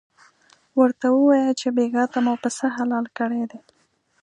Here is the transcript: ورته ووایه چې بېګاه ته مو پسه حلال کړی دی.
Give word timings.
ورته 0.79 1.07
ووایه 1.11 1.51
چې 1.59 1.67
بېګاه 1.75 2.07
ته 2.13 2.19
مو 2.25 2.33
پسه 2.43 2.67
حلال 2.75 3.05
کړی 3.17 3.43
دی. 3.51 3.59